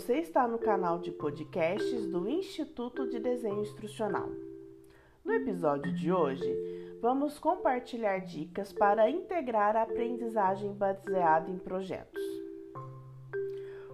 [0.00, 4.30] Você está no canal de podcasts do Instituto de Desenho Instrucional.
[5.22, 6.50] No episódio de hoje,
[7.02, 12.22] vamos compartilhar dicas para integrar a aprendizagem baseada em projetos.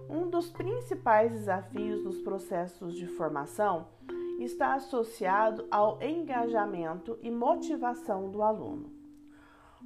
[0.09, 3.89] Um dos principais desafios nos processos de formação
[4.39, 8.96] está associado ao engajamento e motivação do aluno.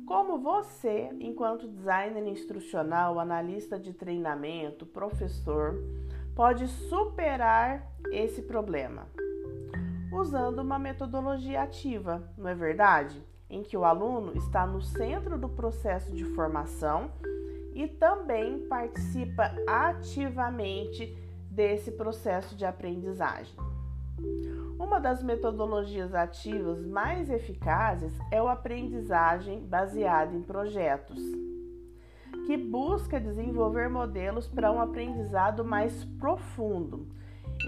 [0.05, 5.81] Como você, enquanto designer instrucional, analista de treinamento, professor,
[6.35, 9.07] pode superar esse problema?
[10.11, 13.23] Usando uma metodologia ativa, não é verdade?
[13.49, 17.11] Em que o aluno está no centro do processo de formação
[17.73, 21.17] e também participa ativamente
[21.49, 23.70] desse processo de aprendizagem.
[24.91, 31.17] Uma das metodologias ativas mais eficazes é o aprendizagem baseada em projetos,
[32.45, 37.07] que busca desenvolver modelos para um aprendizado mais profundo,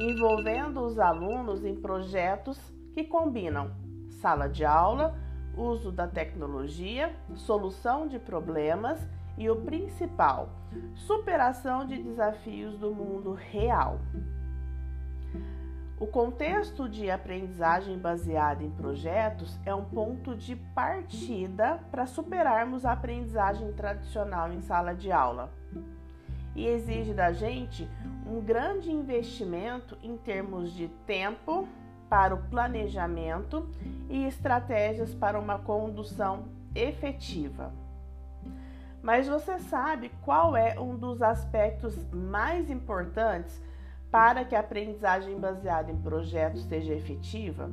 [0.01, 2.59] envolvendo os alunos em projetos
[2.93, 3.71] que combinam
[4.19, 5.17] sala de aula,
[5.55, 8.99] uso da tecnologia, solução de problemas
[9.37, 10.49] e o principal,
[10.93, 13.97] superação de desafios do mundo real.
[15.99, 22.91] O contexto de aprendizagem baseada em projetos é um ponto de partida para superarmos a
[22.91, 25.51] aprendizagem tradicional em sala de aula
[26.55, 27.87] e exige da gente
[28.25, 31.67] um grande investimento em termos de tempo
[32.09, 33.67] para o planejamento
[34.09, 37.71] e estratégias para uma condução efetiva.
[39.01, 43.61] Mas você sabe qual é um dos aspectos mais importantes
[44.13, 47.71] para que a aprendizagem baseada em projetos seja efetiva?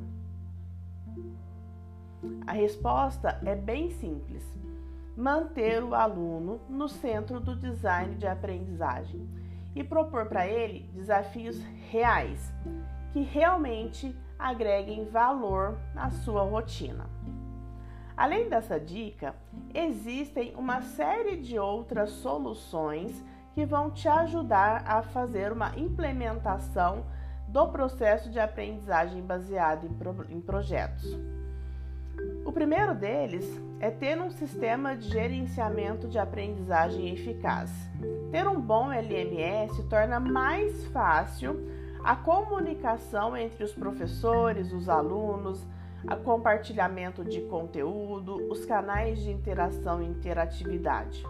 [2.46, 4.42] A resposta é bem simples:
[5.14, 9.28] manter o aluno no centro do design de aprendizagem
[9.76, 12.50] e propor para ele desafios reais
[13.12, 17.04] que realmente agreguem valor à sua rotina.
[18.16, 19.34] Além dessa dica,
[19.74, 23.22] existem uma série de outras soluções
[23.54, 27.04] que vão te ajudar a fazer uma implementação
[27.48, 31.18] do processo de aprendizagem baseado em, pro, em projetos.
[32.44, 33.44] O primeiro deles
[33.80, 37.70] é ter um sistema de gerenciamento de aprendizagem eficaz.
[38.30, 41.68] Ter um bom LMS torna mais fácil
[42.04, 45.66] a comunicação entre os professores, os alunos,
[46.04, 51.24] o compartilhamento de conteúdo, os canais de interação e interatividade.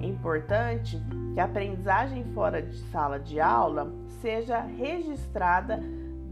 [0.00, 1.00] É importante
[1.34, 5.80] que a aprendizagem fora de sala de aula seja registrada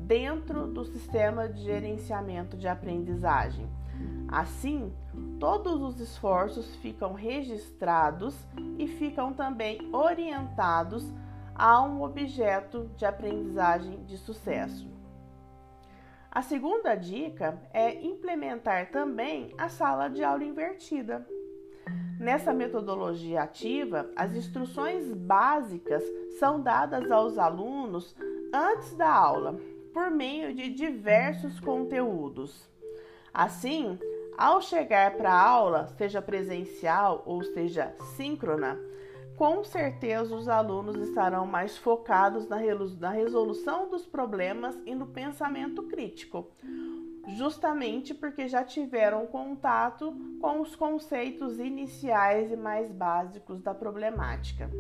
[0.06, 3.68] dentro do sistema de gerenciamento de aprendizagem.
[4.28, 4.92] Assim,
[5.38, 8.36] todos os esforços ficam registrados
[8.78, 11.12] e ficam também orientados
[11.54, 14.88] a um objeto de aprendizagem de sucesso.
[16.30, 21.26] A segunda dica é implementar também a sala de aula invertida.
[22.20, 26.04] Nessa metodologia ativa, as instruções básicas
[26.38, 28.14] são dadas aos alunos
[28.52, 29.58] antes da aula,
[29.90, 32.68] por meio de diversos conteúdos.
[33.32, 33.98] Assim,
[34.36, 38.78] ao chegar para a aula, seja presencial ou seja síncrona,
[39.38, 42.58] com certeza os alunos estarão mais focados na
[43.10, 46.50] resolução dos problemas e no pensamento crítico,
[47.28, 54.70] justamente porque já tiveram contato com os conceitos iniciais e mais básicos da problemática.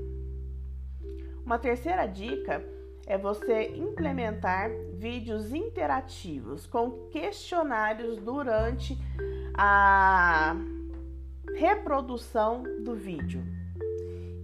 [1.44, 2.64] Uma terceira dica
[3.06, 8.96] é você implementar vídeos interativos com questionários durante
[9.54, 10.54] a
[11.56, 13.42] reprodução do vídeo.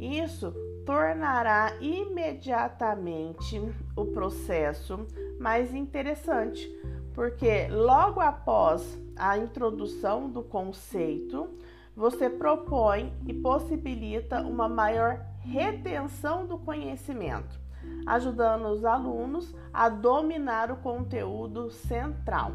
[0.00, 0.52] Isso
[0.84, 3.60] tornará imediatamente
[3.96, 5.06] o processo
[5.38, 6.68] mais interessante,
[7.16, 11.48] porque logo após a introdução do conceito,
[11.96, 17.58] você propõe e possibilita uma maior retenção do conhecimento,
[18.04, 22.52] ajudando os alunos a dominar o conteúdo central.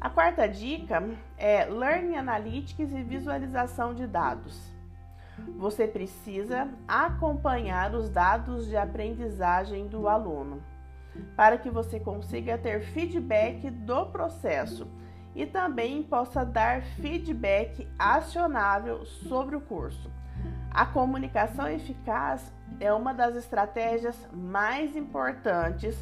[0.00, 1.02] A quarta dica
[1.36, 4.56] é Learning Analytics e visualização de dados.
[5.56, 10.62] Você precisa acompanhar os dados de aprendizagem do aluno
[11.36, 14.86] para que você consiga ter feedback do processo
[15.34, 20.10] e também possa dar feedback acionável sobre o curso.
[20.70, 25.96] A comunicação eficaz é uma das estratégias mais importantes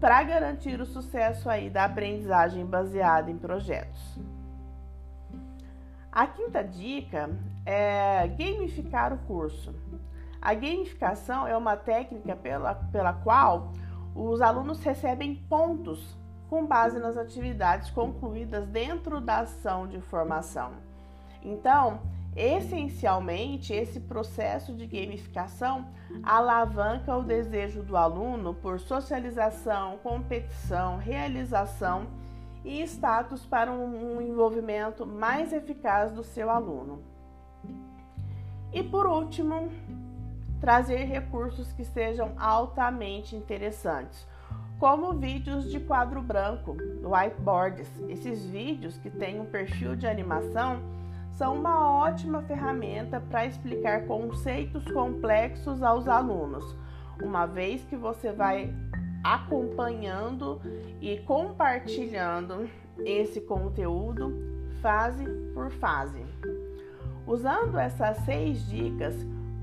[0.00, 4.18] para garantir o sucesso aí da aprendizagem baseada em projetos.
[6.12, 7.30] A quinta dica
[7.64, 9.74] é gamificar o curso.
[10.40, 13.72] A gamificação é uma técnica pela, pela qual
[14.16, 16.16] os alunos recebem pontos
[16.48, 20.72] com base nas atividades concluídas dentro da ação de formação.
[21.42, 22.00] Então,
[22.34, 25.86] essencialmente, esse processo de gamificação
[26.22, 32.06] alavanca o desejo do aluno por socialização, competição, realização
[32.64, 37.02] e status para um envolvimento mais eficaz do seu aluno.
[38.72, 39.70] E por último,
[40.60, 44.26] trazer recursos que sejam altamente interessantes,
[44.78, 47.90] como vídeos de quadro branco, whiteboards.
[48.08, 50.80] Esses vídeos que têm um perfil de animação
[51.32, 56.76] são uma ótima ferramenta para explicar conceitos complexos aos alunos,
[57.22, 58.74] uma vez que você vai
[59.22, 60.60] acompanhando
[61.00, 62.68] e compartilhando
[63.04, 64.32] esse conteúdo
[64.80, 66.24] fase por fase.
[67.26, 69.14] Usando essas seis dicas,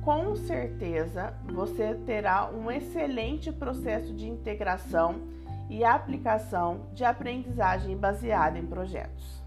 [0.04, 5.22] com certeza você terá um excelente processo de integração
[5.70, 9.42] e aplicação de aprendizagem baseada em projetos.